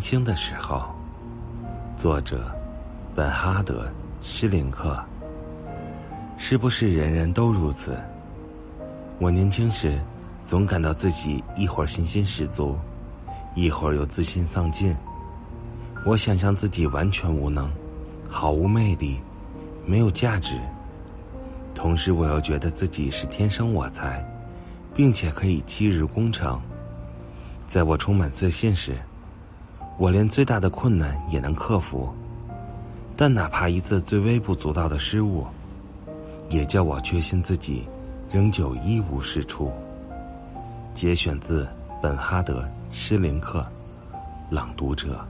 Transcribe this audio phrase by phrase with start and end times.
[0.00, 0.82] 年轻的时候，
[1.94, 2.50] 作者
[3.14, 3.84] 本哈德·
[4.22, 4.98] 施林克。
[6.38, 7.98] 是不是人人都如此？
[9.18, 10.00] 我年轻时，
[10.42, 12.78] 总感到自己一会儿信心十足，
[13.54, 14.96] 一会儿又自信丧尽。
[16.06, 17.70] 我想象自己完全无能，
[18.26, 19.20] 毫无魅力，
[19.84, 20.58] 没有价值。
[21.74, 24.26] 同时，我又觉得自己是天生我材，
[24.94, 26.58] 并且可以七日功成。
[27.68, 28.96] 在我充满自信时，
[30.00, 32.08] 我连最大的困难也能克服，
[33.18, 35.44] 但哪怕一次最微不足道的失误，
[36.48, 37.86] 也叫我确信自己
[38.32, 39.70] 仍旧一无是处。
[40.94, 41.68] 节选自
[42.00, 43.62] 本哈德·施林克，
[44.48, 45.22] 朗读者。